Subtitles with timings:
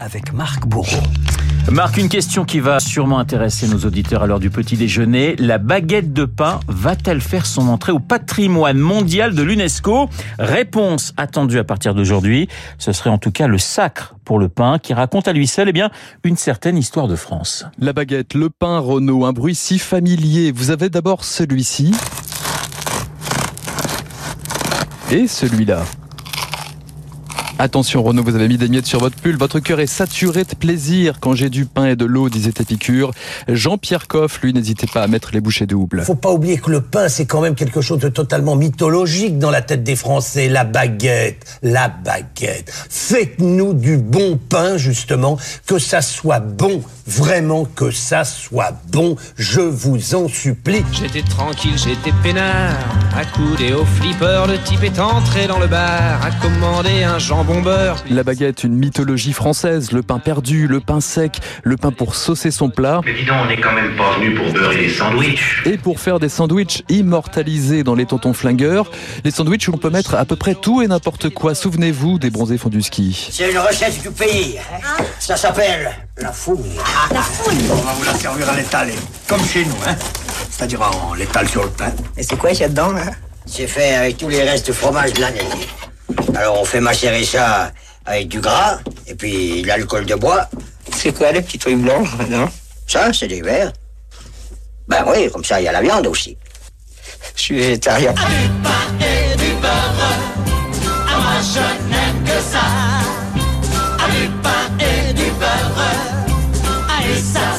[0.00, 1.02] avec Marc Bourreau.
[1.70, 5.36] Marc, une question qui va sûrement intéresser nos auditeurs à l'heure du petit déjeuner.
[5.36, 10.08] La baguette de pain va-t-elle faire son entrée au patrimoine mondial de l'UNESCO?
[10.38, 12.48] Réponse attendue à partir d'aujourd'hui.
[12.78, 15.68] Ce serait en tout cas le sacre pour le pain qui raconte à lui seul
[15.68, 15.90] eh bien,
[16.24, 17.66] une certaine histoire de France.
[17.78, 20.52] La baguette, le pain, Renault, un bruit si familier.
[20.52, 21.94] Vous avez d'abord celui-ci.
[25.10, 25.84] Et celui-là.
[27.60, 29.36] Attention Renaud, vous avez mis des miettes sur votre pull.
[29.36, 33.10] Votre cœur est saturé de plaisir quand j'ai du pain et de l'eau, disait Épicure.
[33.48, 36.04] Jean-Pierre Coff, lui, n'hésitait pas à mettre les bouchées doubles.
[36.04, 39.50] Faut pas oublier que le pain, c'est quand même quelque chose de totalement mythologique dans
[39.50, 40.48] la tête des Français.
[40.48, 42.70] La baguette, la baguette.
[42.88, 45.36] Faites-nous du bon pain, justement,
[45.66, 46.80] que ça soit bon.
[47.08, 50.84] Vraiment que ça soit bon, je vous en supplie.
[50.92, 52.76] J'étais tranquille, j'étais peinard,
[53.16, 58.04] accoudé au flipper, le type est entré dans le bar, a commandé un jambon beurre.
[58.10, 62.50] La baguette, une mythologie française, le pain perdu, le pain sec, le pain pour saucer
[62.50, 63.00] son plat.
[63.04, 65.62] Mais dis donc, on n'est quand même pas venu pour beurrer des sandwichs.
[65.64, 68.90] Et pour faire des sandwichs immortalisés dans les tontons flingueurs,
[69.24, 71.54] les sandwichs où on peut mettre à peu près tout et n'importe quoi.
[71.54, 73.28] Souvenez-vous des bronzés font du ski.
[73.30, 74.56] C'est une recette du pays.
[75.18, 76.78] Ça s'appelle la fouille.
[77.12, 78.88] La fouille On va vous la servir à l'étal,
[79.26, 79.96] comme chez nous, hein.
[80.50, 80.80] C'est-à-dire
[81.10, 81.92] on l'étale sur le pain.
[82.16, 83.02] Et c'est quoi qu'il y a dedans, là?
[83.46, 85.40] C'est fait avec tous les restes de fromage de l'année.
[86.34, 87.72] Alors on fait macérer ça
[88.06, 90.48] avec du gras, et puis l'alcool de bois.
[90.96, 92.48] C'est quoi les petits trucs blancs, non?
[92.86, 93.72] Ça, c'est des verres.
[94.86, 96.36] Ben oui, comme ça, il y a la viande aussi.
[97.36, 98.12] Je suis végétarien.
[98.12, 98.18] Du
[98.62, 99.94] pain et du beurre,
[101.06, 102.64] ah, moi je n'aime que ça.
[104.10, 105.82] Du pain et du beurre,
[106.88, 107.58] ah, et ça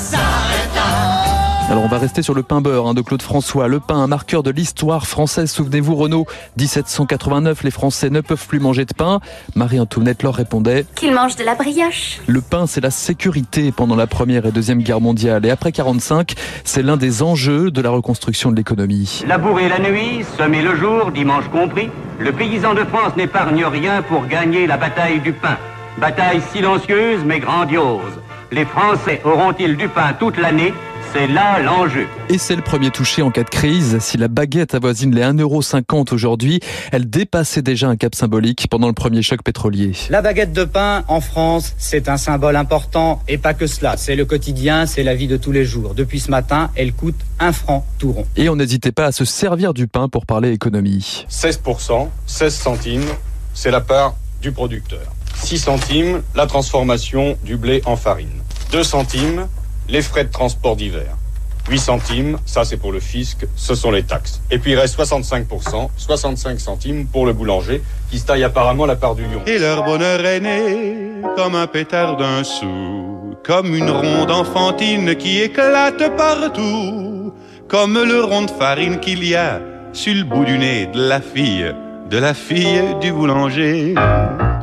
[1.89, 3.67] va rester sur le pain beurre hein, de Claude François.
[3.67, 5.49] Le pain, un marqueur de l'histoire française.
[5.49, 9.21] Souvenez-vous, Renaud, 1789, les Français ne peuvent plus manger de pain.
[9.55, 12.19] Marie-Antoinette leur répondait Qu'ils mangent de la brioche.
[12.27, 15.43] Le pain, c'est la sécurité pendant la Première et Deuxième Guerre mondiale.
[15.47, 19.23] Et après 45, c'est l'un des enjeux de la reconstruction de l'économie.
[19.27, 21.89] Labourer la nuit, semer le jour, dimanche compris,
[22.19, 25.57] le paysan de France n'épargne rien pour gagner la bataille du pain.
[25.97, 28.19] Bataille silencieuse mais grandiose.
[28.51, 30.73] Les Français auront-ils du pain toute l'année?
[31.13, 32.07] C'est là l'enjeu.
[32.29, 33.97] Et c'est le premier touché en cas de crise.
[33.99, 36.59] Si la baguette avoisine les 1,50€ aujourd'hui,
[36.91, 39.93] elle dépassait déjà un cap symbolique pendant le premier choc pétrolier.
[40.09, 43.97] La baguette de pain en France, c'est un symbole important et pas que cela.
[43.97, 45.95] C'est le quotidien, c'est la vie de tous les jours.
[45.95, 48.25] Depuis ce matin, elle coûte un franc tout rond.
[48.35, 51.25] Et on n'hésitait pas à se servir du pain pour parler économie.
[51.29, 53.05] 16%, 16 centimes,
[53.53, 55.13] c'est la part du producteur.
[55.35, 58.27] 6 centimes, la transformation du blé en farine.
[58.71, 59.47] 2 centimes,
[59.89, 61.17] les frais de transport d'hiver.
[61.69, 64.41] 8 centimes, ça c'est pour le fisc, ce sont les taxes.
[64.49, 68.95] Et puis il reste 65%, 65 centimes pour le boulanger, qui se taille apparemment la
[68.95, 69.41] part du lion.
[69.45, 75.41] Et leur bonheur est né comme un pétard d'un sou, comme une ronde enfantine qui
[75.41, 77.33] éclate partout,
[77.67, 79.59] comme le rond de farine qu'il y a
[79.93, 81.73] sur le bout du nez de la fille,
[82.09, 83.93] de la fille du boulanger.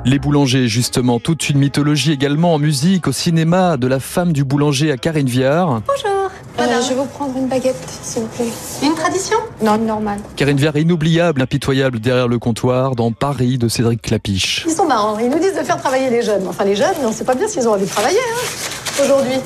[0.06, 4.44] Les boulangers, justement, toute une mythologie également en musique, au cinéma, de la femme du
[4.44, 5.82] boulanger à Karine Viard.
[5.84, 6.30] Bonjour.
[6.60, 8.46] Euh, je vais vous prendre une baguette, s'il vous plaît.
[8.84, 9.36] Une tradition?
[9.60, 10.20] Non, normale.
[10.36, 14.64] Karine Viard, inoubliable, impitoyable derrière le comptoir, dans Paris de Cédric Clapiche.
[14.68, 16.46] Ils sont marrants, ils nous disent de faire travailler les jeunes.
[16.48, 19.40] Enfin, les jeunes, on sait pas bien s'ils ont envie de travailler, hein, aujourd'hui.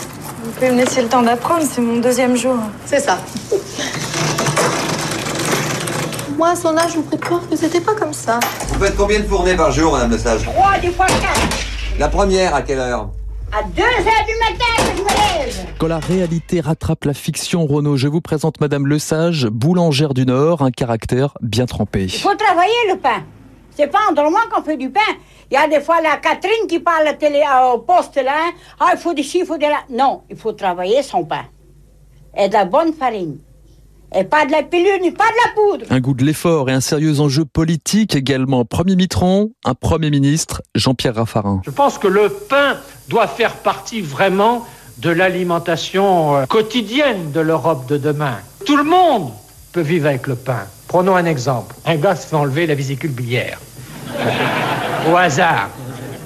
[0.45, 2.57] Vous pouvez me laisser le temps d'apprendre, c'est mon deuxième jour.
[2.85, 3.19] C'est ça.
[6.41, 8.41] Moi, à son âge, je vous prie de croire que c'était pas comme ça.
[8.69, 11.39] Vous faites combien de fournées par jour, Madame Le Sage Trois, des fois quatre.
[11.99, 13.11] La première, à quelle heure?
[13.53, 15.67] À 2 heures du matin que je me lève.
[15.79, 20.25] Quand la réalité rattrape la fiction, Renaud, je vous présente Madame Le Sage, boulangère du
[20.25, 22.05] Nord, un caractère bien trempé.
[22.05, 23.23] Il faut travailler le pain.
[23.77, 25.01] C'est pas en dormant qu'on fait du pain.
[25.51, 27.43] Il y a des fois la Catherine qui parle à la télé,
[27.75, 28.33] au poste là.
[28.47, 28.53] hein.
[28.81, 29.81] Ah, il faut des chiffres, il faut de la...
[29.91, 31.45] Non, il faut travailler son pain.
[32.35, 33.41] Et de la bonne farine.
[34.15, 35.87] Et pas de la pilule, ni pas de la poudre.
[35.91, 38.65] Un goût de l'effort et un sérieux enjeu politique également.
[38.65, 41.61] Premier mitron, un Premier ministre, Jean-Pierre Raffarin.
[41.65, 42.77] Je pense que le pain
[43.09, 44.67] doit faire partie vraiment
[44.99, 48.39] de l'alimentation euh, quotidienne de l'Europe de demain.
[48.67, 49.31] Tout le monde
[49.73, 50.67] peut vivre avec le pain.
[50.89, 51.77] Prenons un exemple.
[51.87, 53.61] Un gars se fait enlever la vésicule biliaire.
[55.11, 55.71] Au hasard.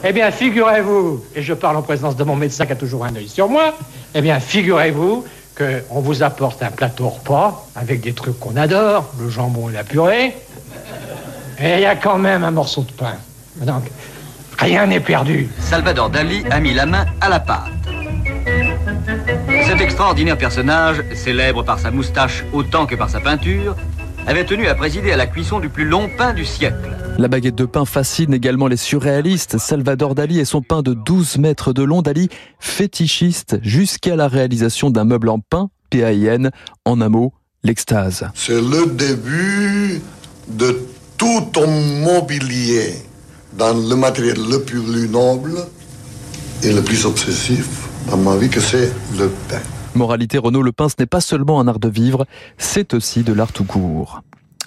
[0.07, 3.17] Eh bien, figurez-vous, et je parle en présence de mon médecin qui a toujours un
[3.17, 3.75] œil sur moi,
[4.15, 5.25] eh bien, figurez-vous
[5.57, 9.85] qu'on vous apporte un plateau repas avec des trucs qu'on adore, le jambon et la
[9.85, 10.35] purée,
[11.61, 13.15] et il y a quand même un morceau de pain.
[13.57, 13.85] Donc,
[14.59, 15.49] rien n'est perdu.
[15.61, 17.71] Salvador Dali a mis la main à la pâte.
[19.67, 23.77] Cet extraordinaire personnage, célèbre par sa moustache autant que par sa peinture,
[24.27, 26.91] avait tenu à présider à la cuisson du plus long pain du siècle.
[27.17, 29.59] La baguette de pain fascine également les surréalistes.
[29.59, 32.29] Salvador Dali et son pain de 12 mètres de long, Dali
[32.59, 36.51] fétichiste jusqu'à la réalisation d'un meuble en pain, PAIN,
[36.85, 37.33] en un mot,
[37.63, 38.29] l'extase.
[38.35, 40.03] C'est le début
[40.49, 40.81] de
[41.17, 42.95] tout ton mobilier
[43.57, 45.55] dans le matériel le plus noble
[46.65, 49.61] et le plus obsessif dans ma vie que c'est le pain.
[49.95, 52.27] Moralité Renault, le pain, ce n'est pas seulement un art de vivre,
[52.59, 54.23] c'est aussi de l'art tout court.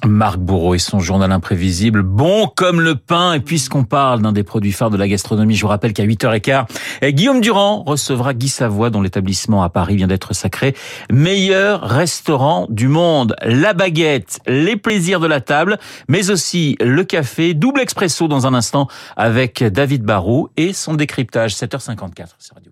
[0.07, 3.33] Marc Bourreau et son journal imprévisible, bon comme le pain.
[3.33, 6.65] Et puisqu'on parle d'un des produits phares de la gastronomie, je vous rappelle qu'à 8h15,
[7.09, 10.75] Guillaume Durand recevra Guy Savoie, dont l'établissement à Paris vient d'être sacré.
[11.11, 13.35] Meilleur restaurant du monde.
[13.43, 15.77] La baguette, les plaisirs de la table,
[16.07, 21.53] mais aussi le café, double expresso dans un instant avec David Barou et son décryptage,
[21.55, 22.71] 7h54 sur Radio